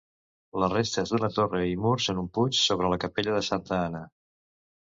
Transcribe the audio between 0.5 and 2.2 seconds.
Les restes d'una torre i murs